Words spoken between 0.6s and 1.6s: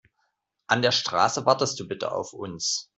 An der Straße